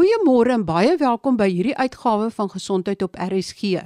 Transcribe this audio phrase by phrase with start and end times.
[0.00, 3.82] Goeiemôre en baie welkom by hierdie uitgawe van Gesondheid op RSG.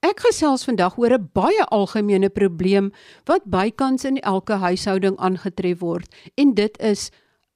[0.00, 2.88] Ek gesels vandag oor 'n baie algemene probleem
[3.28, 6.08] wat bykans in elke huishouding aangetref word
[6.40, 7.10] en dit is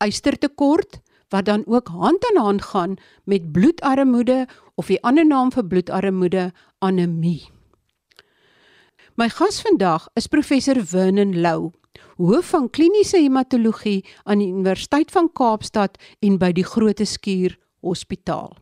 [0.05, 1.01] ystertekort
[1.33, 6.53] wat dan ook hand aan hand gaan met bloedarmoede of die ander naam vir bloedarmoede
[6.79, 7.49] anemie.
[9.17, 11.73] My gas vandag is professor Vernon Lou,
[12.17, 18.57] hoof van kliniese hematologie aan die Universiteit van Kaapstad en by die Grote Skuur Hospitaal.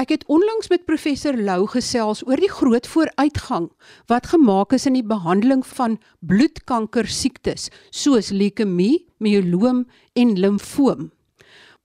[0.00, 3.68] Ek het onlangs met professor Lou gesels oor die groot vooruitgang
[4.10, 9.84] wat gemaak is in die behandeling van bloedkanker siektes soos leukemie, myeloom
[10.18, 11.10] en limfoom.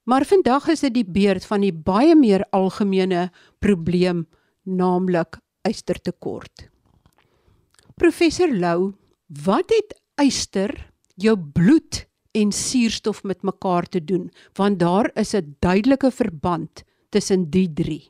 [0.08, 3.28] Maar vandag is dit die beurt van die baie meer algemene
[3.60, 4.24] probleem,
[4.64, 6.70] naamlik ystertekort.
[8.00, 8.94] Professor Lou,
[9.44, 10.72] wat het yster,
[11.20, 14.32] jou bloed en suurstof met mekaar te doen?
[14.54, 18.08] Want daar is 'n duidelike verband tussen die drie.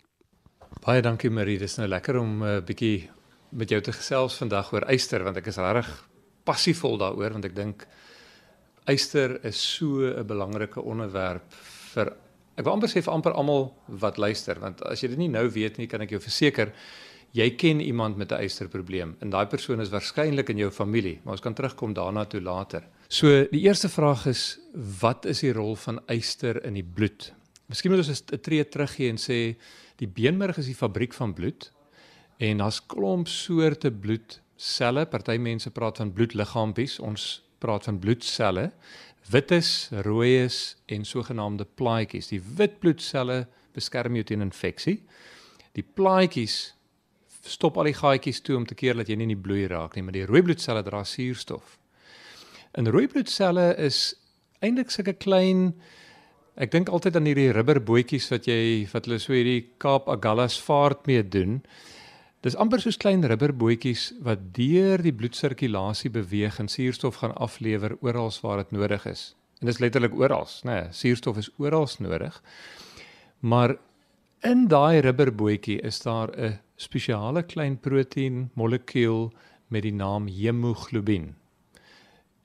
[0.85, 3.09] Baie dankie Marie, dis nou lekker om 'n uh, bietjie
[3.49, 5.89] met jou te gesels vandag oor yster want ek is regtig
[6.47, 7.87] passievol daaroor want ek dink
[8.91, 11.53] yster is so 'n belangrike onderwerp
[11.93, 12.13] vir
[12.57, 15.47] ek wil amper sê vir amper almal wat luister want as jy dit nie nou
[15.49, 16.73] weet nie kan ek jou verseker
[17.37, 21.33] jy ken iemand met 'n ysterprobleem en daai persoon is waarskynlik in jou familie maar
[21.33, 22.83] ons kan terugkom daarna toe later.
[23.09, 24.59] So die eerste vraag is
[25.01, 27.33] wat is die rol van yster in die bloed?
[27.67, 29.55] Miskien moet ons 'n tree teruggee en sê
[29.97, 31.71] die beenmerg is die fabriek van bloed
[32.39, 35.05] en daar's klomp soorte bloedselle.
[35.05, 38.71] Party mense praat van bloedliggaampies, ons praat van bloedselle.
[39.29, 42.27] Wites, rooies en sogenaamde plaatjies.
[42.27, 45.01] Die wit bloedselle beskerm jou teen infeksie.
[45.73, 46.76] Die plaatjies
[47.47, 49.95] stop al die gaatjies toe om te keer dat jy nie in die bloei raak
[49.95, 51.77] nie, maar die rooi bloedselle dra suurstof.
[52.77, 54.15] En rooi bloedselle is
[54.61, 55.73] eintlik sulke klein
[56.57, 61.03] Ek dink altyd aan hierdie rubberbootjies wat jy wat hulle so hierdie Kaap Agallas vaart
[61.05, 61.59] mee doen.
[62.41, 68.33] Dis amper soos klein rubberbootjies wat deur die bloedsirkulasie beweeg en suurstof gaan aflewer oral
[68.41, 69.35] waar dit nodig is.
[69.61, 72.41] En dis letterlik oral, nê, nee, suurstof is oral nodig.
[73.45, 73.75] Maar
[74.41, 79.31] in daai rubberbootjie is daar 'n spesiale klein proteïen molekuul
[79.73, 81.33] met die naam hemoglobien.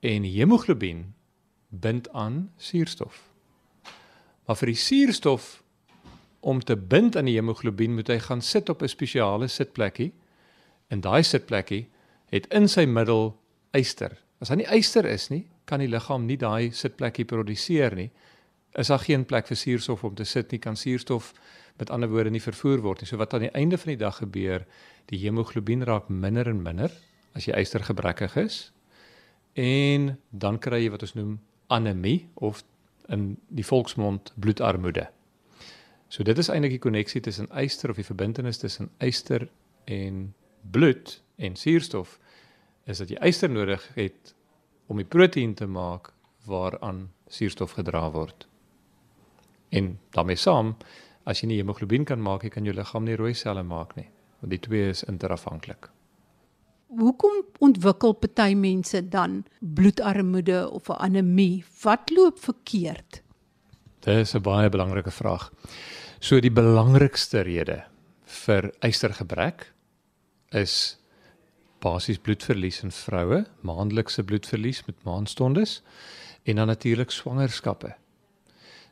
[0.01, 1.13] En hemoglobien
[1.69, 3.29] bind aan suurstof.
[4.47, 5.63] Maar vir die suurstof
[6.41, 10.13] om te bind aan die hemoglobien moet hy gaan sit op 'n spesiale sitplekkie.
[10.89, 11.89] En daai sitplekkie
[12.27, 13.39] het in sy middel
[13.71, 14.19] yster.
[14.41, 18.11] As hy nie yster is nie, kan die liggaam nie daai sitplekkie produseer nie.
[18.75, 21.33] Is daar geen plek vir suurstof om te sit nie, kan suurstof
[21.81, 23.09] met ander woorde nie vervoer word nie.
[23.09, 24.67] So wat aan die einde van die dag gebeur,
[25.11, 26.93] die hemoglobien raak minder en minder
[27.37, 28.59] as jy yster gebrekkig is.
[29.59, 31.39] En dan kry jy wat ons noem
[31.73, 32.63] anemie of
[33.13, 35.09] in die volksmond bloedarmoede.
[36.13, 39.49] So dit is eintlik die koneksie tussen yster of die verbintenis tussen yster
[39.89, 40.35] en
[40.71, 42.19] bloed en suurstof
[42.85, 44.35] is dat jy yster nodig het
[44.93, 46.13] om die proteïen te maak
[46.47, 48.47] waaraan suurstof gedra word.
[49.73, 50.75] En daarmee saam,
[51.25, 54.09] as jy nie hemoglobien kan maak, kan jou liggaam nie rooi selle maak nie,
[54.41, 55.91] want die twee is interafhanklik
[56.99, 61.65] hoekom ontwikkel party mense dan bloedarmoede of 'n anemie?
[61.83, 63.23] Wat loop verkeerd?
[64.01, 65.53] Dit is 'n baie belangrike vraag.
[66.19, 67.85] So die belangrikste rede
[68.25, 69.73] vir ystergebrek
[70.51, 70.99] is
[71.81, 75.83] basies bloedverlies in vroue, maandelikse bloedverlies met maanstondes
[76.43, 77.95] en dan natuurlik swangerskappe.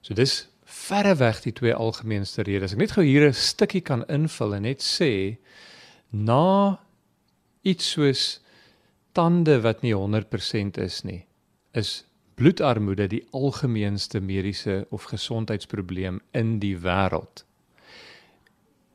[0.00, 2.74] So dis verreweg die twee algemeenste redes.
[2.76, 5.38] Ek net gou hier 'n stukkie kan invul en net sê
[6.12, 6.78] na
[7.62, 8.40] iets soos
[9.12, 11.26] tande wat nie 100% is nie,
[11.74, 12.04] is
[12.34, 17.44] bloedarmoede die algemeenste mediese of gesondheidsprobleem in die wêreld.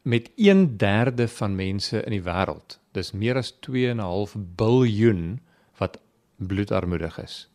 [0.03, 5.39] Met 1/3 van mense in die wêreld, dis meer as 2.5 biljoen
[5.77, 5.99] wat
[6.37, 7.49] bloedarmoedig is.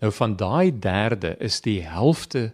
[0.00, 2.52] Nou van daai derde is die helfte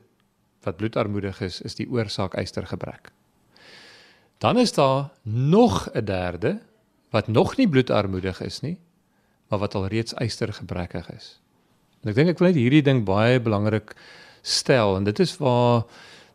[0.67, 3.13] wat bloedarmoedig is, is die oorsaak ystergebrek.
[4.43, 6.59] Dan is daar nog 'n derde
[7.11, 8.79] wat nog nie bloedarmoedig is nie,
[9.49, 11.41] maar wat al reeds ystergebrekkig is.
[12.03, 13.95] En ek dink ek wil net hierdie ding baie belangrik
[14.43, 15.85] stel en dit is waar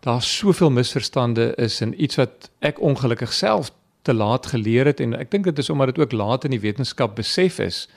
[0.01, 5.13] daar soveel misverstande is en iets wat ek ongelukkig self te laat geleer het en
[5.13, 7.87] ek dink dit is omdat dit ook laat in die wetenskap besef is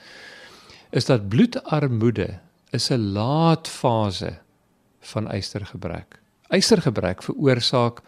[0.91, 2.39] is dat bloedarmoede
[2.71, 4.37] is 'n laat fase
[4.99, 6.24] van ystergebrek.
[6.53, 8.01] Ystergebrek veroorsaak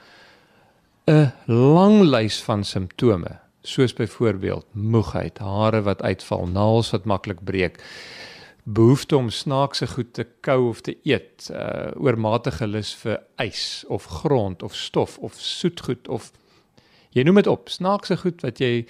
[1.08, 7.84] 'n lang lys van simptome soos byvoorbeeld moegheid, hare wat uitval, naels wat maklik breek,
[8.64, 14.06] behoefte om snaakse goed te kou of te eet, uh oormatige lus vir ys of
[14.06, 16.32] grond of stof of soetgoed of
[17.10, 18.86] jy noem dit op, snaakse goed wat jy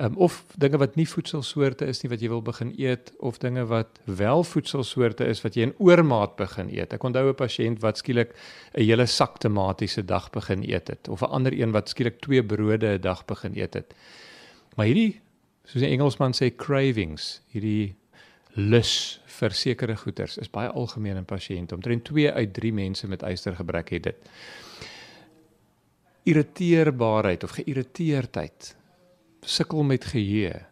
[0.00, 3.66] um, of dinge wat nie voedselsoorte is nie wat jy wil begin eet of dinge
[3.70, 6.94] wat wel voedselsoorte is wat jy in oormaat begin eet.
[6.96, 8.34] Ek onthou 'n pasiënt wat skielik
[8.74, 12.42] 'n hele sak tomatiese dag begin eet het of 'n ander een wat skielik twee
[12.42, 13.94] brode 'n dag begin eet het.
[14.76, 15.20] Maar hierdie
[15.64, 17.94] soos 'n Engelsman sê cravings, hierdie
[18.56, 21.74] lus vir sekere goeders is baie algemeen in pasiënte.
[21.74, 24.16] Omtrent 2 uit 3 mense met ystergebrek het dit.
[26.24, 28.76] Irriteerbaarheid of geïrriteerdheid
[29.46, 30.66] sukkel met geheue.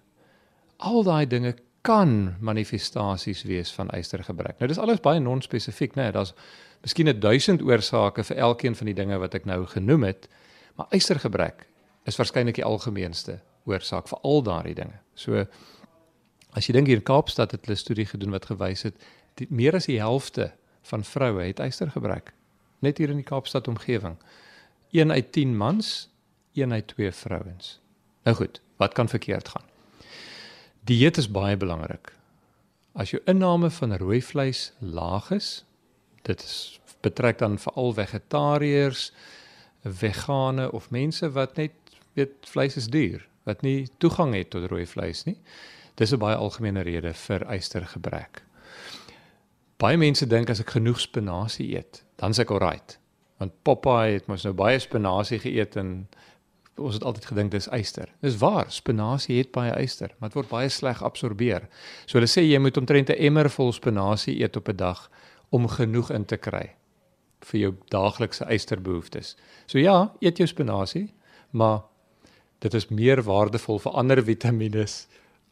[0.76, 1.54] Al daai dinge
[1.86, 4.58] kan manifestasies wees van ystergebrek.
[4.58, 6.08] Nou dis alles baie non-spesifiek, né?
[6.08, 6.34] Nee, Daar's
[6.82, 10.28] miskien 'n 1000 oorsake vir elkeen van die dinge wat ek nou genoem het,
[10.76, 11.66] maar ystergebrek
[12.04, 14.98] is waarskynlik die algemeenste oorsaak vir al daardie dinge.
[15.14, 15.46] So
[16.52, 18.94] as jy dink hier in Kaapstad het hulle 'n studie gedoen wat gewys het
[19.34, 22.32] die, meer as die helfte van vroue het ystergebrek
[22.78, 24.16] net hier in die Kaapstad omgewing.
[24.90, 26.08] 1 uit 10 mans,
[26.54, 27.78] 1 uit 2 vrouens.
[28.28, 29.64] Nou goed, wat kan verkeerd gaan?
[30.84, 32.12] Dieet is baie belangrik.
[32.92, 35.64] As jou inname van rooi vleis laag is,
[36.28, 39.06] dit is betrek dan veral vegetariërs,
[39.80, 41.72] vegane of mense wat net
[42.20, 45.38] weet vleis is duur, wat nie toegang het tot rooi vleis nie.
[45.96, 48.42] Dis 'n baie algemene rede vir ystergebrek.
[49.78, 52.98] Baie mense dink as ek genoeg spinasie eet, dan is ek alright.
[53.38, 56.08] Want Popeye het mos nou baie spinasie geëet en
[56.78, 58.08] ons het altyd gedink dis yster.
[58.24, 61.68] Dis waar, spinasie het baie yster, maar dit word baie sleg absorbeer.
[62.06, 65.10] So hulle sê jy moet omtrent 'n emmer vol spinasie eet op 'n dag
[65.50, 66.74] om genoeg in te kry
[67.40, 69.36] vir jou daaglikse ysterbehoeftes.
[69.66, 71.14] So ja, eet jou spinasie,
[71.50, 71.82] maar
[72.60, 74.86] dit is meer waardevol vir ander vitamiene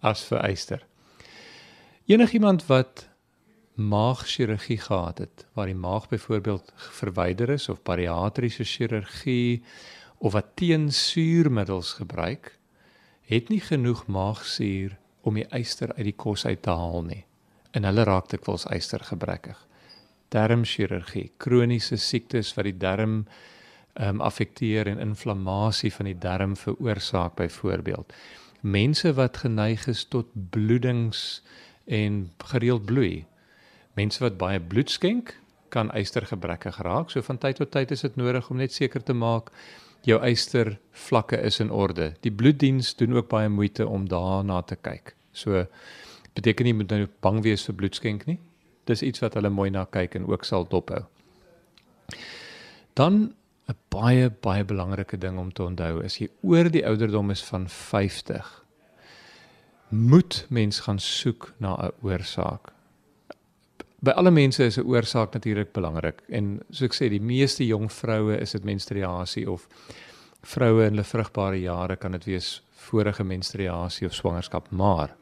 [0.02, 0.82] as vir yster.
[2.06, 3.08] Enigiemand wat
[3.76, 9.62] maagchirurgie gehad het, waar die maag byvoorbeeld verwyder is of bariatriese chirurgie
[10.18, 12.58] of wat teensuurmiddels gebruik,
[13.26, 14.96] het nie genoeg maagsuur
[15.26, 17.24] om die yster uit die kos uit te haal nie.
[17.74, 19.58] En hulle raak dikwels ystergebrekkig.
[20.32, 23.24] Darmchirurgie, kroniese siektes wat die darm
[23.96, 28.12] ehm um, affekteer en inflammasie van die darm veroorsaak byvoorbeeld.
[28.60, 31.42] Mense wat geneig is tot bloedings
[31.84, 33.24] en gereeld bloei.
[33.94, 35.32] Mense wat baie bloed skenk,
[35.68, 37.10] kan ystergebrekkig raak.
[37.10, 39.50] So van tyd tot tyd is dit nodig om net seker te maak
[40.06, 40.76] jou yster
[41.06, 42.12] vlakke is in orde.
[42.22, 45.14] Die bloeddiens doen ook baie moeite om daarna te kyk.
[45.32, 45.66] So
[46.36, 48.38] beteken nie moet nou bang wees vir bloedskenk nie.
[48.86, 51.02] Dis iets wat hulle mooi na kyk en ook sal dophou.
[52.94, 53.34] Dan
[53.68, 57.68] 'n baie baie belangrike ding om te onthou is jy oor die ouderdom is van
[57.68, 58.64] 50
[59.88, 62.75] moet mens gaan soek na 'n oorsaak
[64.06, 67.90] by alle mense is 'n oorsaak natuurlik belangrik en soos ek sê die meeste jong
[67.92, 69.68] vroue is dit menstruasie of
[70.42, 75.16] vroue in hulle vrugbare jare kan dit wees vorige menstruasie of swangerskap maar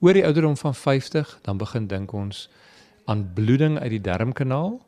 [0.00, 2.48] oor die ouderdom van 50 dan begin dink ons
[3.04, 4.80] aan bloeding uit die darmkanaal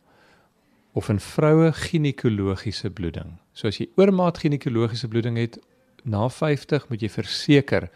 [0.93, 3.39] of in vroue ginekologiese bloeding.
[3.53, 5.59] So as jy oormaat ginekologiese bloeding het
[6.05, 7.89] na 50 moet jy verseker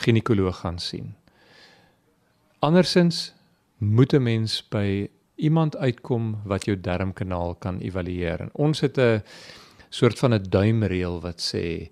[0.00, 1.14] ginekoloog gaan sien.
[2.64, 3.32] Andersins
[3.80, 8.40] moet 'n mens by iemand uitkom wat jou darmkanaal kan evalueer.
[8.40, 9.22] En ons het 'n
[9.88, 11.90] soort van 'n duimreël wat sê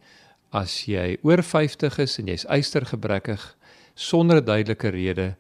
[0.50, 3.56] as jy oor 50 is en jy's ystergebrekkig
[3.94, 5.36] sonder 'n duidelike rede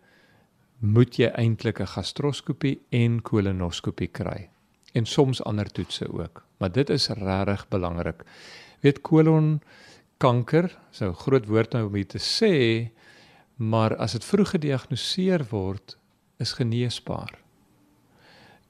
[0.78, 4.48] moet jy eintlik 'n gastroskopie en kolonoskopie kry
[4.92, 6.44] en soms ander toetse ook.
[6.58, 8.22] Maar dit is regtig belangrik.
[8.80, 9.60] Weet kolon
[10.18, 12.90] kanker, so groot woord nou om dit te sê,
[13.56, 15.96] maar as dit vroeg gediagnoseer word,
[16.38, 17.38] is geneesbaar.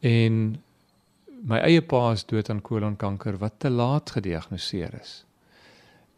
[0.01, 0.57] En
[1.45, 5.25] my eie pa is dood aan kolonkanker wat te laat gediagnoseer is.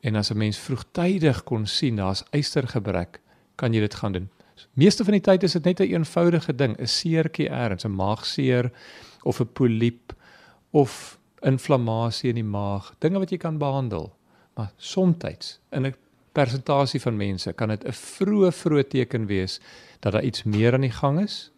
[0.00, 3.20] En as 'n mens vroegtydig kon sien daar's ystergebrek,
[3.54, 4.28] kan jy dit gaan doen.
[4.72, 7.94] Meeste van die tyd is dit net 'n een eenvoudige ding, 'n seertjie eers, 'n
[7.94, 8.72] maagseer
[9.22, 10.12] of 'n poliep
[10.70, 14.12] of inflammasie in die maag, dinge wat jy kan behandel.
[14.54, 15.94] Maar soms in 'n
[16.32, 19.60] persentasie van mense kan dit 'n vroeë vroeë teken wees
[20.00, 21.50] dat daar iets meer aan die gang is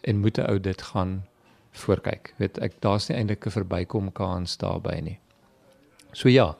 [0.00, 1.24] en moet 'n ou dit gaan
[1.70, 2.34] voorkyk.
[2.36, 5.18] Weet ek daar's nie eintlik 'n verbykom kans daarbey nie.
[6.12, 6.56] So ja.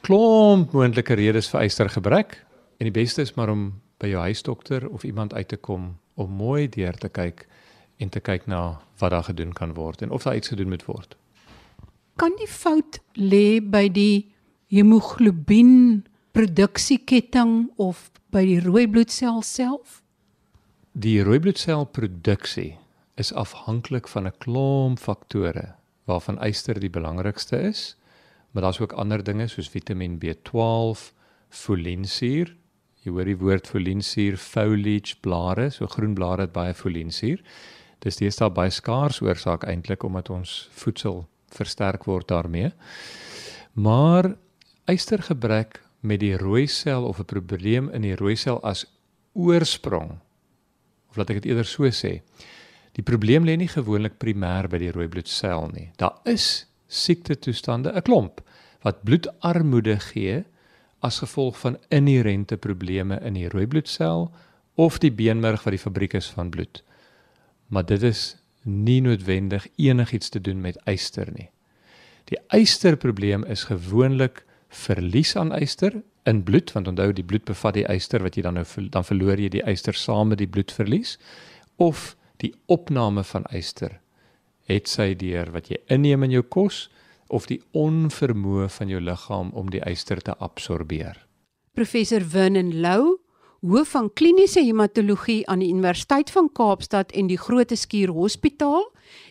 [0.00, 2.44] Klomp moontlike redes vir ystergebrek
[2.78, 6.30] en die beste is maar om by jou huisdokter of iemand uit te kom om
[6.30, 7.46] mooi deur te kyk
[7.98, 10.84] en te kyk na wat daar gedoen kan word en of daar iets gedoen moet
[10.84, 11.16] word.
[12.16, 14.30] Kan die fout lê by die
[14.70, 20.02] hemoglobien produksieketting of by die rooi bloedsel self?
[20.98, 22.72] die rooi bloedselproduksie
[23.22, 25.74] is afhanklik van 'n klomp faktore
[26.10, 27.96] waarvan yster die belangrikste is,
[28.50, 31.12] maar daar's ook ander dinge soos Vitamien B12,
[31.48, 32.56] folinsuur.
[33.02, 37.42] Jy hoor die woord folinsuur, foliage blare, so groen blare het baie folinsuur.
[37.98, 42.72] Dis deesdae baie skaars oorsaak eintlik omdat ons voedsel versterk word daarmee.
[43.72, 44.36] Maar
[44.86, 48.86] ystergebrek met die rooi sel of 'n probleem in die rooi sel as
[49.32, 50.18] oorsprong
[51.08, 52.20] of laat ek dit eerder so sê.
[52.92, 55.90] Die probleem lê nie gewoonlik primêr by die rooi bloedsel nie.
[55.96, 58.40] Daar is siekte toestande, 'n klomp
[58.82, 60.44] wat bloedarmoede gee
[61.02, 64.32] as gevolg van inherente probleme in die rooi bloedsel
[64.74, 66.82] of die beenmerg wat die fabriek is van bloed.
[67.68, 71.50] Maar dit is nie noodwendig enigiets te doen met yster nie.
[72.24, 77.86] Die ysterprobleem is gewoonlik verlies aan yster in bloed want onthou die bloed bevat die
[77.88, 81.16] yster wat jy dan nou dan verloor jy die yster saam met die bloedverlies
[81.76, 84.00] of die opname van yster
[84.68, 86.88] het sy deur wat jy inneem in jou kos
[87.28, 91.16] of die onvermoë van jou liggaam om die yster te absorbeer.
[91.76, 93.18] Professor Vernon Lou,
[93.64, 98.86] hoof van kliniese hematologie aan die Universiteit van Kaapstad en die Groote Skuur Hospitaal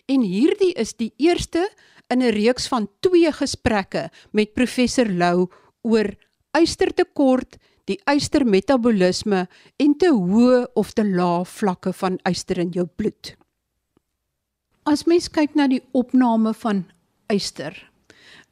[0.06, 1.64] en hierdie is die eerste
[2.10, 5.48] in 'n reeks van 2 gesprekke met professor Lou
[5.82, 6.14] oor
[6.56, 9.46] ystertekort, die ystermetabolisme
[9.76, 13.36] en te hoë of te lae vlakke van yster in jou bloed.
[14.84, 16.84] As mens kyk na die opname van
[17.28, 17.76] yster,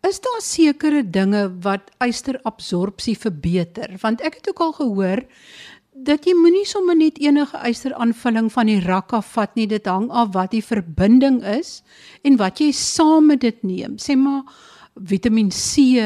[0.07, 3.97] is daar sekere dinge wat ysterabsorpsie verbeter?
[4.03, 5.25] Want ek het ook al gehoor
[6.05, 9.67] dat jy moenie sommer net enige ysteraanvulling van die rak af vat nie.
[9.71, 11.81] Dit hang af wat die verbinding is
[12.27, 13.97] en wat jy saam met dit neem.
[13.97, 14.45] Sê maar
[14.97, 16.05] Vitamiin C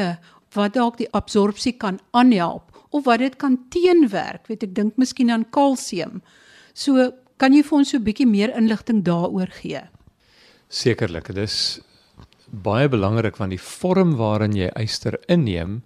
[0.55, 4.47] wat dalk die absorpsie kan aanhelp of wat dit kan teenwerk.
[4.47, 6.21] Weet ek dink miskien aan kalsium.
[6.73, 9.81] So kan jy vir ons so 'n bietjie meer inligting daaroor gee?
[10.69, 11.27] Sekerlik.
[11.27, 11.79] Dit is
[12.51, 15.81] baie belangrik want die vorm waarin jy yster inneem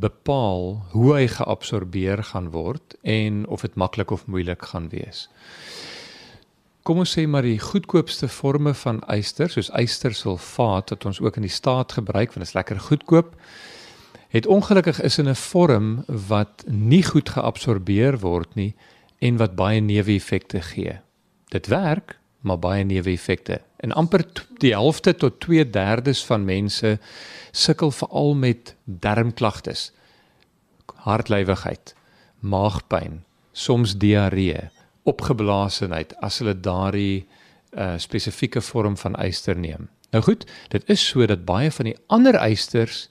[0.00, 5.28] bepaal hoe hy geabsorbeer gaan word en of dit maklik of moeilik gaan wees.
[6.82, 11.44] Kom ons sê maar die goedkoopste forme van yster, soos ystersulfaat wat ons ook in
[11.44, 13.34] die staat gebruik want dit is lekker goedkoop,
[14.32, 18.74] het ongelukkig is in 'n vorm wat nie goed geabsorbeer word nie
[19.18, 21.00] en wat baie neeweffekte gee.
[21.48, 23.60] Dit werk, maar baie neeweffekte.
[23.78, 24.24] En amper
[24.58, 26.98] die helfte tot 2/3 van mense
[27.50, 29.92] sukkel veral met darmklagtes.
[30.94, 31.94] Hartlywigheid,
[32.40, 34.70] maagpyn, soms diarree,
[35.02, 37.26] opgeblaasenheid as hulle daardie
[37.72, 39.88] uh, spesifieke vorm van yster neem.
[40.10, 43.08] Nou goed, dit is so dat baie van die ander ysters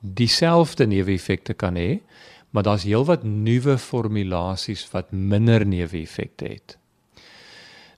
[0.00, 2.00] dieselfde neeweffekte kan hê,
[2.50, 6.76] maar daar's heelwat nuwe formulasies wat minder neeweffekte het.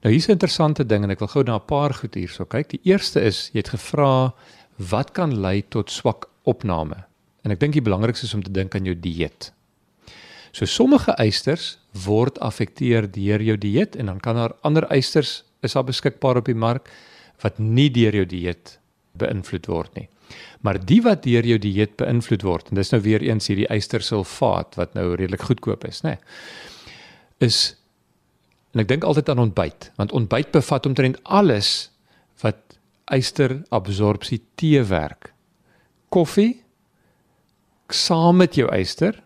[0.03, 2.69] Nou hier's 'n interessante ding en ek wil gou na 'n paar goed hierso kyk.
[2.69, 4.35] Die eerste is jy het gevra
[4.77, 7.05] wat kan lei tot swak opname?
[7.45, 9.53] En ek dink die belangrikste is om te dink aan jou dieet.
[10.53, 15.73] So sommige eisters word afekteer deur jou dieet en dan kan daar ander eisters is
[15.73, 16.91] daar beskikbaar op die mark
[17.43, 18.79] wat nie deur jou dieet
[19.13, 20.09] beïnvloed word nie.
[20.61, 24.75] Maar die wat deur jou dieet beïnvloed word en dis nou weer eens hierdie eistersulfaat
[24.75, 26.17] wat nou redelik goedkoop is, nê.
[27.41, 27.77] Is
[28.73, 31.91] en ek dink altyd aan ontbyt, want ontbyt bevat omtrent alles
[32.43, 32.79] wat
[33.13, 35.33] ysterabsorpsie teewerk.
[36.13, 36.63] Koffie
[37.93, 39.19] saam met jou yster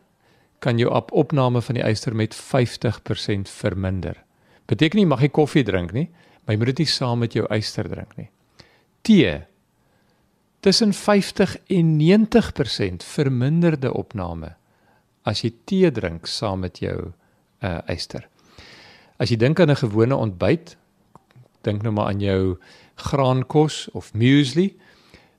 [0.59, 4.17] kan jou op opname van die yster met 50% verminder.
[4.67, 6.09] Beteken nie mag jy koffie drink nie,
[6.45, 8.31] maar jy moet dit nie saam met jou yster drink nie.
[9.07, 9.45] Tee
[10.67, 14.57] tussen 50 en 90% verminderde opname
[15.23, 17.13] as jy tee drink saam met jou
[17.63, 18.27] uh yster.
[19.17, 20.77] As jy dink aan 'n gewone ontbyt,
[21.63, 22.59] dink nou maar aan jou
[22.95, 24.77] graankos of muesli.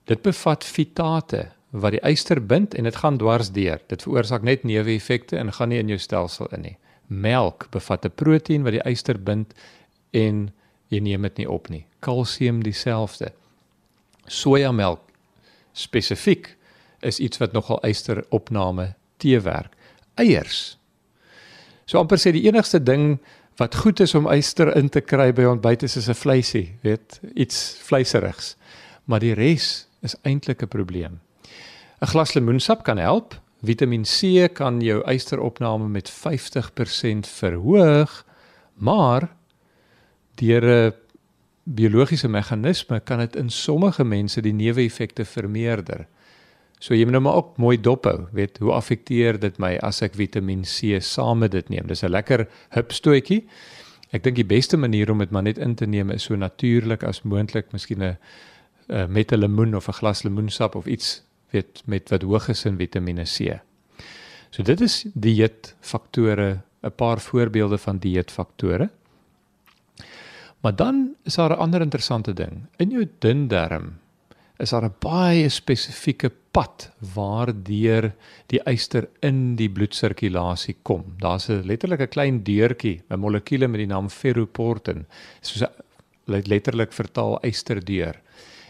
[0.04, 3.80] Dit bevat fitate wat die yster bind en dit gaan dwars deur.
[3.86, 6.76] Dit veroorsaak net neeweffekte en gaan nie in jou stelsel in nie.
[7.06, 9.54] Melk bevat 'n proteïen wat die yster bind
[10.10, 10.50] en
[10.88, 11.86] jy neem dit nie op nie.
[12.00, 13.32] Kalsium dieselfde.
[14.26, 15.00] Sojamelk
[15.72, 16.56] spesifiek
[17.00, 19.72] is iets wat nogal ysteropname teewerk.
[20.14, 20.78] Eiers.
[21.86, 23.18] So amper sê die enigste ding
[23.58, 27.78] wat goed is om yster in te kry by ontbyt is 'n vleisie, weet, iets
[27.82, 28.56] vleiserigs.
[29.04, 31.20] Maar die res is eintlik 'n probleem.
[32.00, 33.40] 'n Glas lemoensap kan help.
[33.62, 38.24] Vitamiin C kan jou ysteropname met 50% verhoog,
[38.74, 39.34] maar
[40.34, 40.92] deur 'n
[41.64, 46.06] biologiese meganisme kan dit in sommige mense die neeweffekte vermeerder.
[46.78, 50.14] So jy moet nou maar ook mooi dophou, weet, hoe affekteer dit my as ek
[50.14, 51.86] Vitamiin C saam met dit neem?
[51.86, 53.48] Dis 'n lekker hupstootjie.
[54.12, 57.02] Ek dink die beste manier om dit maar net in te neem is so natuurlik
[57.02, 58.16] as moontlik, miskien 'n
[58.88, 62.64] uh, met 'n lemoen of 'n glas lemoensap of iets weet met wat hoog is
[62.64, 63.60] in Vitamiene C.
[64.50, 68.90] So dit is dieetfaktore, 'n paar voorbeelde van dieetfaktore.
[70.60, 72.66] Maar dan is daar 'n ander interessante ding.
[72.76, 73.98] In jou dun darm
[74.56, 78.08] is daar 'n baie spesifieke pad waardeur
[78.50, 81.04] die yster in die bloedsirkulasie kom.
[81.22, 85.06] Daar's 'n letterlik 'n klein deurtjie, 'n molekuule met die naam ferroportin,
[85.40, 85.62] soos
[86.26, 88.16] letterlik vertaal ysterdeur.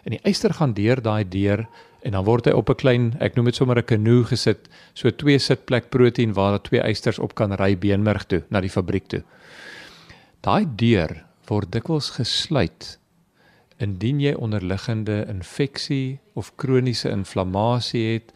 [0.04, 1.66] En die yster gaan deur daai deur
[2.02, 5.10] en dan word hy op 'n klein, ek noem dit sommer 'n kanoe gesit, so
[5.10, 9.08] twee sitplek proteïen waar daar twee ysters op kan ry beenmerg toe na die fabriek
[9.08, 9.22] toe.
[10.42, 12.98] Daai deur word dikwels gesluit
[13.78, 18.32] indien jy onderliggende infeksie of kroniese inflammasie het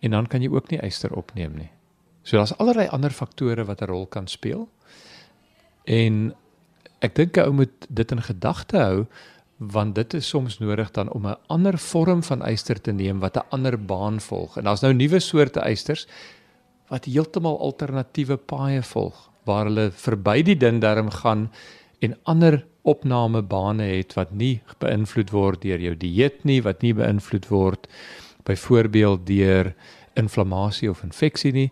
[0.00, 1.70] en dan kan jy ook nie yster opneem nie.
[2.22, 4.68] So daar's allerlei ander faktore wat 'n rol kan speel.
[5.84, 6.34] En
[7.00, 9.06] ek dink 'n ou moet dit in gedagte hou
[9.56, 13.36] want dit is soms nodig dan om 'n ander vorm van yster te neem wat
[13.36, 14.56] 'n ander baan volg.
[14.56, 16.06] En daar's nou nuwe soorte ysters
[16.88, 21.50] wat heeltemal alternatiewe paaie volg waar hulle verby die dun darm gaan
[21.98, 27.48] en ander opnamebane het wat nie beïnvloed word deur jou dieet nie, wat nie beïnvloed
[27.50, 27.88] word
[28.46, 29.72] byvoorbeeld deur
[30.14, 31.70] inflammasie of infeksie nie.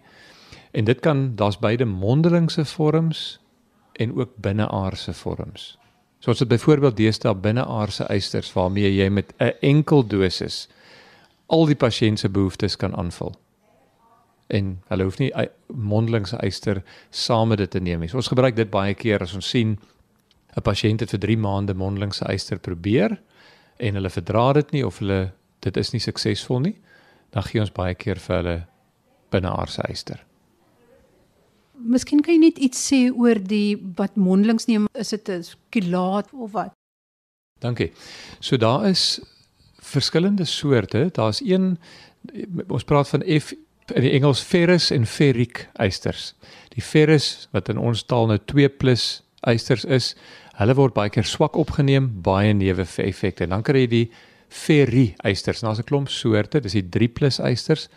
[0.74, 3.38] En dit kan daar's beide mondelingse vorms
[3.92, 5.76] en ook binneaardse vorms.
[6.18, 10.68] So as dit byvoorbeeld deesdae binneaardse eisters waarmee jy met 'n enkel dosis
[11.46, 13.34] al die pasiënt se behoeftes kan aanvul.
[14.46, 15.32] En hulle hoef nie
[15.66, 18.08] mondelingse eister saam met dit te neem nie.
[18.08, 19.78] So ons gebruik dit baie keer as ons sien
[20.56, 23.20] 'n pasiënt het vir 3 maande mondelingse eister probeer
[23.76, 26.76] en hulle verdra dit nie of hulle dit is nie suksesvol nie,
[27.30, 28.66] dan gee ons baie keer vir hulle
[29.30, 30.24] binneaardse eister.
[31.74, 36.32] Miskien kan jy net iets sê oor die wat mondelings neem, is dit 'n kilaat
[36.32, 36.72] of wat?
[37.60, 37.92] Dankie.
[38.40, 39.20] So daar is
[39.80, 41.10] verskillende soorte.
[41.12, 41.78] Daar's een
[42.68, 43.52] ons praat van F
[43.94, 46.34] in die Engels ferrous en ferric eisters.
[46.68, 50.14] Die ferrous wat in ons taal nou 2+ eisters is,
[50.58, 53.46] Hulle word baie keer swak opgeneem, baie neeweffekte.
[53.50, 54.10] Dan kry jy die
[54.48, 55.62] ferri eisters.
[55.62, 57.88] Nou as 'n klomp soorte, dis die 3+ eisters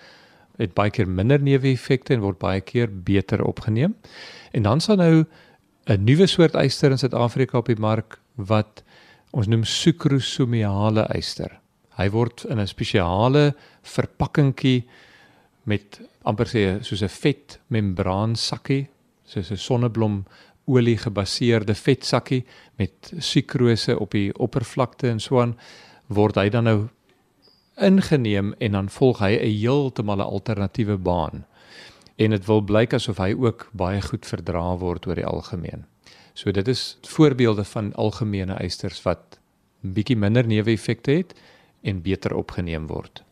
[0.58, 3.96] het baie keer minder neeweffekte en word baie keer beter opgeneem.
[4.54, 5.26] En dan sal nou
[5.88, 8.84] 'n nuwe soort eister in Suid-Afrika op die mark wat
[9.32, 11.60] ons noem sucrosomiale eister.
[11.98, 14.84] Hy word in 'n spesiale verpakkingkie
[15.64, 18.88] met amper sê soos 'n vet membraan sakkie,
[19.26, 20.26] soos 'n sonneblom
[20.68, 22.44] olie gebaseerde vetsakkie
[22.76, 25.56] met sukrose op die oppervlakte en so aan
[26.08, 26.80] word hy dan nou
[27.78, 31.46] ingeneem en dan volg hy 'n heeltemal 'n alternatiewe baan.
[32.16, 35.86] En dit wil blyk asof hy ook baie goed verdra word oor die algemeen.
[36.34, 39.40] So dit is voorbeelde van algemene eisters wat
[39.82, 41.34] bietjie minder neeweffekte het
[41.82, 43.24] en beter opgeneem word.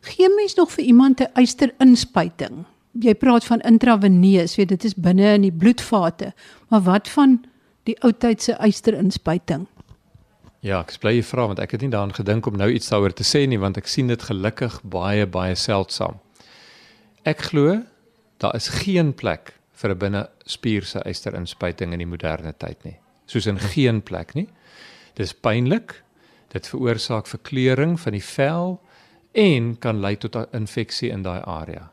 [0.00, 2.64] Geen mens nog vir iemand 'n eisterinspuiting
[3.00, 6.32] jy praat van intraveneus, weet dit is binne in die bloedvate.
[6.68, 7.38] Maar wat van
[7.88, 9.66] die ou tydse eisterinspuiting?
[10.64, 13.26] Ja, ek bly vra want ek het nie daaraan gedink om nou iets daaroor te
[13.26, 16.18] sê nie want ek sien dit gelukkig baie baie seldsaam.
[17.22, 17.82] Ek glo
[18.42, 22.96] daar is geen plek vir 'n binnespierse eisterinspuiting in die moderne tyd nie.
[23.26, 24.48] Soos in geen plek nie.
[25.14, 26.02] Dis pynlik.
[26.52, 28.80] Dit veroorsaak verkleuring van die vel
[29.34, 31.90] en kan lei tot 'n infeksie in daai area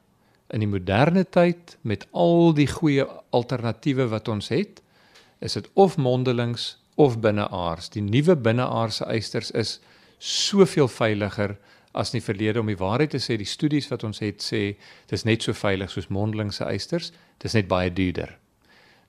[0.54, 4.82] in die moderne tyd met al die goeie alternatiewe wat ons het,
[5.44, 7.89] is dit of mondelings of binneaars.
[7.89, 9.80] Die nuwe binneaarse eisters is
[10.22, 11.58] soveel veiliger
[11.94, 13.38] as in die verlede om die waarheid te sê.
[13.38, 14.63] Die studies wat ons het sê
[15.10, 17.12] dis net so veilig soos mondelingse eisters,
[17.42, 18.38] dis net baie duurder.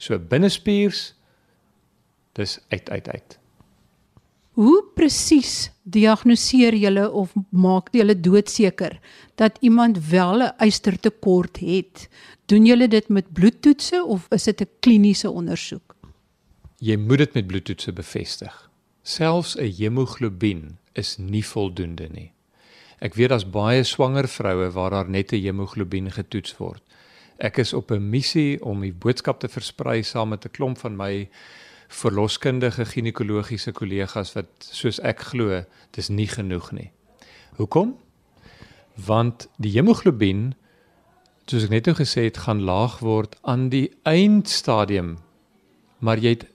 [0.01, 1.13] So binnespiers
[2.35, 3.39] dis uit uit uit.
[4.55, 9.01] Hoe presies diagnoseer julle of maak julle doodseker
[9.35, 12.09] dat iemand wel 'n ystertekort het?
[12.47, 15.97] Doen julle dit met bloedtoetse of is dit 'n kliniese ondersoek?
[16.79, 18.71] Jy moet dit met bloedtoetse bevestig.
[19.03, 22.33] Selfs 'n hemoglobien is nie voldoende nie.
[23.01, 26.83] Ek weet daar's baie swanger vroue waar daar net 'n hemoglobien getoets word.
[27.39, 30.97] Ek is op 'n missie om die boodskap te versprei saam met 'n klomp van
[30.97, 31.29] my
[31.95, 35.63] verloskundige ginekologiese kollegas wat soos ek glo,
[35.95, 36.91] dis nie genoeg nie.
[37.59, 37.95] Hoekom?
[39.07, 40.53] Want die hemoglobien
[41.51, 45.19] soos ek net nou gesê het, gaan laag word aan die eindstadium.
[46.01, 46.51] Maar jy het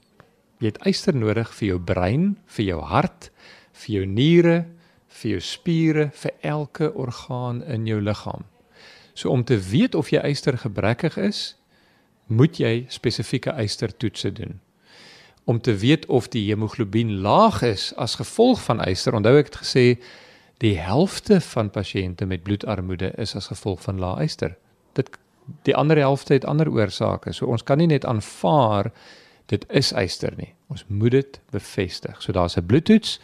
[0.60, 3.30] jy het yster nodig vir jou brein, vir jou hart,
[3.80, 4.58] vir jou niere,
[5.22, 8.44] vir jou spiere, vir elke orgaan in jou liggaam.
[9.16, 11.56] So om te weet of jy yster gebrekkig is,
[12.28, 14.60] moet jy spesifieke ystertoetse doen.
[15.50, 19.16] Om te weet of die hemoglobien laag is as gevolg van yster.
[19.18, 19.86] Onthou ek het gesê
[20.62, 24.54] die helfte van pasiënte met bloedarmoede is as gevolg van lae yster.
[24.94, 25.10] Dit
[25.66, 27.34] die ander helfte het ander oorsake.
[27.34, 28.92] So ons kan nie net aanvaar
[29.50, 30.52] dit is yster nie.
[30.70, 32.22] Ons moet dit bevestig.
[32.22, 33.20] So daar's 'n bloedtoets.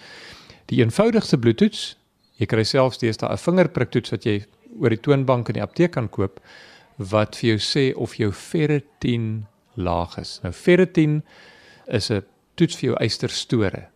[0.66, 1.98] Die eenvoudigste bloedtoets,
[2.42, 4.46] jy kry selfs deesdae 'n vingerpriktoets wat jy
[4.80, 6.40] oor die toonbank in die apteek kan koop
[6.98, 10.40] wat vir jou sê of jou ferritin laag is.
[10.44, 11.24] Nou ferritin
[11.88, 12.24] is 'n
[12.56, 13.88] toets vir jou ysterstore.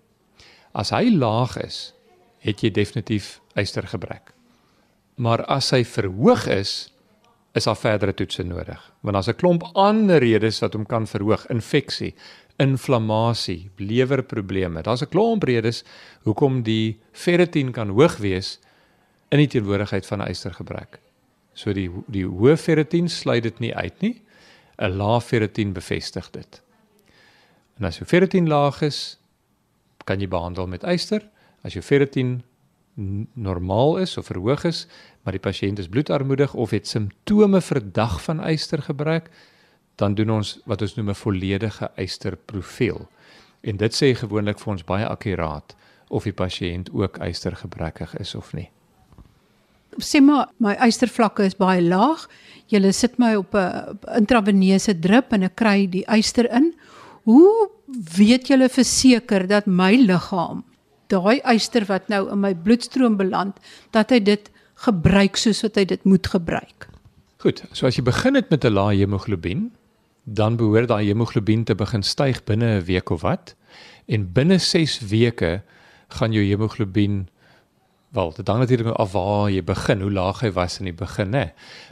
[0.73, 1.93] As hy laag is,
[2.39, 4.33] het jy definitief ystergebrek.
[5.15, 6.91] Maar as hy verhoog is,
[7.57, 8.79] is daar verdere toetse nodig.
[9.01, 12.13] Want daar's 'n klomp ander redes wat hom kan verhoog, infeksie,
[12.57, 14.81] inflammasie, lewerprobleme.
[14.81, 15.83] Daar's 'n klomp redes
[16.23, 18.59] hoekom die ferritin kan hoog wees
[19.29, 20.99] in die teenwoordigheid van ystergebrek.
[21.53, 24.21] So die die hoë ferritin sluit dit nie uit nie.
[24.77, 26.61] 'n Lae ferritin bevestig dit.
[27.79, 29.17] En as jou ferritin laag is,
[30.03, 31.23] kan jy behandel met yster.
[31.63, 32.41] As jou ferritin
[33.39, 34.83] normaal is of verhoog is,
[35.23, 39.29] maar die pasiënt is bloedarmoedig of het simptome verdag van ystergebrek,
[39.95, 43.07] dan doen ons wat ons noem 'n volledige ysterprofiel.
[43.61, 45.75] En dit sê gewoonlik vir ons baie akkuraat
[46.09, 48.69] of die pasiënt ook ystergebrekkig is of nie.
[49.97, 52.27] Sê maar my ystervlakke is baie laag.
[52.67, 56.73] Jy sit my op 'n intraveneuse drip en ek kry die yster in.
[57.29, 57.69] Hoe
[58.17, 60.63] weet julle verseker dat my liggaam
[61.09, 63.57] daai yster wat nou in my bloedstroom beland,
[63.93, 64.49] dat hy dit
[64.85, 66.87] gebruik soos wat hy dit moet gebruik.
[67.41, 69.71] Goed, so as jy begin het met 'n lae hemoglobien,
[70.23, 73.55] dan behoort daai hemoglobien te begin styg binne 'n week of wat.
[74.07, 75.61] En binne 6 weke
[76.09, 77.29] gaan jou hemoglobien
[78.11, 81.33] wel, dit hang natuurlik af waar jy begin, hoe laag hy was in die begin,
[81.33, 81.51] hè.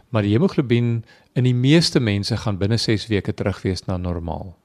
[0.10, 4.56] Maar die hemoglobien in die meeste mense gaan binne 6 weke terug wees na normaal.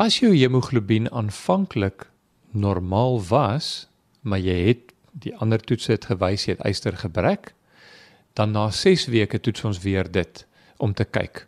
[0.00, 2.06] As jou hemoglobien aanvanklik
[2.56, 3.66] normaal was,
[4.24, 7.50] maar jy het die ander toetse het gewys jy het ystergebrek,
[8.32, 10.42] dan na 6 weke toets ons weer dit
[10.80, 11.44] om te kyk.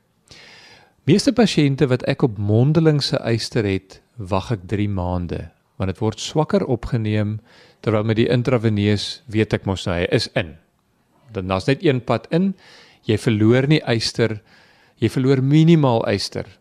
[1.08, 5.46] Meeste pasiënte wat ek op mondelingse yster het, wag ek 3 maande,
[5.80, 7.38] want dit word swakker opgeneem
[7.80, 10.58] terwyl met die intraveneus weet ek mos nou hy is in.
[11.32, 12.52] Dan daar's net een pad in.
[13.08, 14.42] Jy verloor nie yster.
[15.00, 16.58] Jy verloor minimaal yster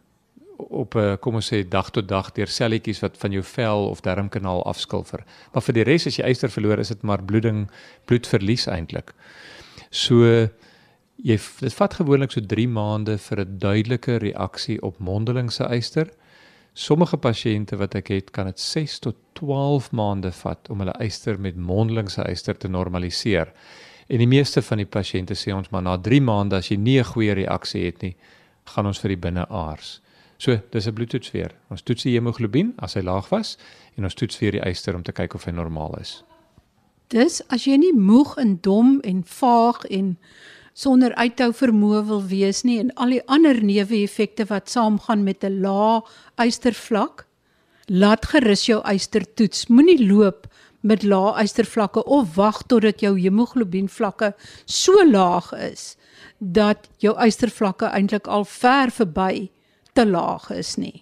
[0.70, 3.90] op 'n eh, kom ons sê dag tot dag deur selletjies wat van jou vel
[3.90, 5.24] of darmkanaal afskilfer.
[5.54, 7.70] Maar vir die res as jy yster verloor is dit maar bloeding,
[8.06, 9.14] bloedverlies eintlik.
[9.90, 10.50] So
[11.24, 16.10] jy dit vat gewoonlik so 3 maande vir 'n duidelike reaksie op mondelingse yster.
[16.74, 21.40] Sommige pasiënte wat ek het, kan dit 6 tot 12 maande vat om hulle yster
[21.40, 23.52] met mondelingse yster te normaliseer.
[24.08, 27.00] En die meeste van die pasiënte sê ons maar na 3 maande as jy nie
[27.00, 28.16] 'n goeie reaksie het nie,
[28.66, 30.02] gaan ons vir die binneaars.
[30.42, 31.52] So, dis 'n bloedtoets weer.
[31.70, 33.58] Ons toets die hemoglobien as hy laag was
[33.96, 36.24] en ons toets weer die yster om te kyk of hy normaal is.
[37.08, 40.18] Dis as jy nie moeg en dom en vaag en
[40.74, 45.62] sonder uithou vermoë wil wees nie en al die ander neeweffekte wat saamgaan met 'n
[45.62, 46.02] lae
[46.38, 47.28] ystervlak,
[47.86, 49.68] laat gerus jou yster toets.
[49.68, 50.48] Moenie loop
[50.82, 54.34] met lae ystervlakke of wag totdat jou hemoglobien vlakke
[54.66, 55.98] so laag is
[56.40, 59.52] dat jou ystervlakke eintlik al ver verby
[59.94, 61.02] te laag is nie.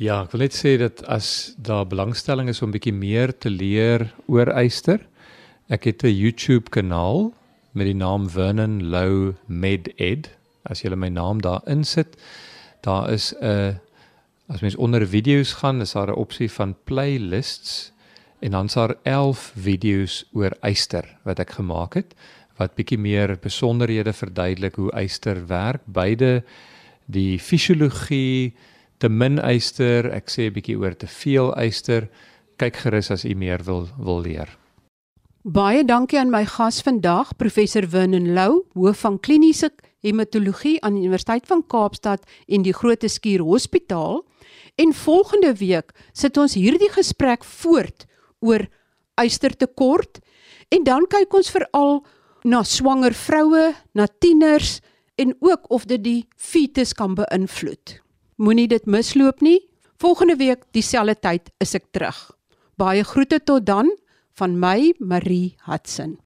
[0.00, 4.06] Ja, ek wil net sê dat as daar belangstelling is om bietjie meer te leer
[4.32, 5.02] oor yster,
[5.68, 7.32] ek het 'n YouTube kanaal
[7.72, 10.30] met die naam Vernon Lou MedEd.
[10.64, 12.16] As jy my naam daar insit,
[12.82, 13.80] daar is 'n
[14.48, 17.92] as mens onder video's gaan, is daar 'n opsie van playlists
[18.40, 22.14] en dan's daar 11 video's oor yster wat ek gemaak het
[22.60, 26.42] wat bietjie meer besonderhede verduidelik hoe yster werk, beide
[27.10, 28.54] die fisiologie
[29.00, 32.08] te min yster, ek sê 'n bietjie oor te veel yster.
[32.58, 34.48] Kyk gerus as u meer wil wil leer.
[35.42, 39.70] Baie dankie aan my gas vandag, professor Vernon Lou, hoof van kliniese
[40.04, 44.24] hematologie aan die Universiteit van Kaapstad en die Groote Skuur Hospitaal.
[44.76, 48.06] En volgende week sit ons hierdie gesprek voort
[48.40, 48.66] oor
[49.16, 50.20] ystertekort
[50.68, 52.04] en dan kyk ons veral
[52.44, 54.80] na swanger vroue, na tieners,
[55.20, 57.98] en ook of dit die fetus kan beïnvloed.
[58.40, 59.60] Moenie dit misloop nie.
[60.00, 62.16] Volgende week dieselfde tyd is ek terug.
[62.80, 63.92] Baie groete tot dan
[64.40, 66.20] van my Marie Hudson.